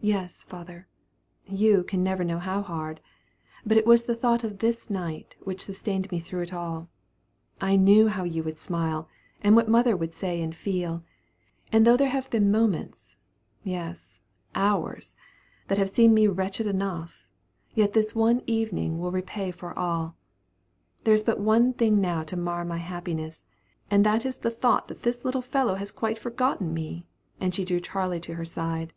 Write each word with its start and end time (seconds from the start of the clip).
"Yes, 0.00 0.44
father, 0.44 0.86
you 1.44 1.82
can 1.82 2.04
never 2.04 2.22
know 2.22 2.38
how 2.38 2.62
hard; 2.62 3.00
but 3.66 3.76
it 3.76 3.88
was 3.88 4.04
the 4.04 4.14
thought 4.14 4.44
of 4.44 4.58
this 4.60 4.88
night 4.88 5.34
which 5.40 5.60
sustained 5.64 6.12
me 6.12 6.20
through 6.20 6.42
it 6.42 6.52
all. 6.54 6.88
I 7.60 7.74
knew 7.74 8.06
how 8.06 8.22
you 8.22 8.44
would 8.44 8.56
smile, 8.60 9.08
and 9.42 9.56
what 9.56 9.66
my 9.66 9.72
mother 9.72 9.96
would 9.96 10.14
say 10.14 10.40
and 10.40 10.54
feel; 10.54 11.02
and 11.72 11.84
though 11.84 11.96
there 11.96 12.10
have 12.10 12.30
been 12.30 12.52
moments, 12.52 13.16
yes, 13.64 14.20
hours, 14.54 15.16
that 15.66 15.76
have 15.76 15.90
seen 15.90 16.14
me 16.14 16.28
wretched 16.28 16.68
enough, 16.68 17.28
yet 17.74 17.94
this 17.94 18.14
one 18.14 18.42
evening 18.46 19.00
will 19.00 19.10
repay 19.10 19.50
for 19.50 19.76
all. 19.76 20.14
There 21.02 21.14
is 21.14 21.24
but 21.24 21.40
one 21.40 21.72
thing 21.72 22.00
now 22.00 22.22
to 22.22 22.36
mar 22.36 22.64
my 22.64 22.78
happiness, 22.78 23.44
and 23.90 24.06
that 24.06 24.24
is 24.24 24.36
the 24.36 24.52
thought 24.52 24.86
that 24.86 25.02
this 25.02 25.24
little 25.24 25.42
fellow 25.42 25.74
has 25.74 25.90
quite 25.90 26.16
forgotten 26.16 26.72
me;" 26.72 27.08
and 27.40 27.52
she 27.52 27.64
drew 27.64 27.80
Charley 27.80 28.20
to 28.20 28.34
her 28.36 28.44
side. 28.44 28.92